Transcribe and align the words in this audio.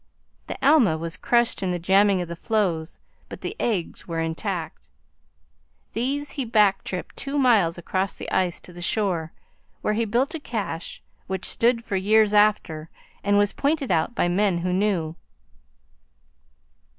The 0.47 0.57
Alma 0.67 0.97
was 0.97 1.15
crushed 1.15 1.61
in 1.61 1.69
the 1.69 1.77
jamming 1.77 2.21
of 2.23 2.27
the 2.27 2.35
floes, 2.35 2.99
but 3.29 3.41
the 3.41 3.55
eggs 3.59 4.07
were 4.07 4.19
intact. 4.19 4.89
These 5.93 6.31
he 6.31 6.43
back 6.43 6.83
tripped 6.83 7.15
two 7.15 7.37
miles 7.37 7.77
across 7.77 8.15
the 8.15 8.27
ice 8.31 8.59
to 8.61 8.73
the 8.73 8.81
shore, 8.81 9.31
where 9.83 9.93
he 9.93 10.05
built 10.05 10.33
a 10.33 10.39
cache, 10.39 11.03
which 11.27 11.45
stood 11.45 11.83
for 11.83 11.97
years 11.97 12.33
after 12.33 12.89
and 13.23 13.37
was 13.37 13.53
pointed 13.53 13.91
out 13.91 14.15
by 14.15 14.27
men 14.27 14.57
who 14.65 14.73
knew. 14.73 15.17